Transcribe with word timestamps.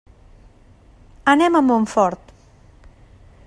Anem 1.33 1.59
a 1.59 1.63
Montfort. 1.67 2.35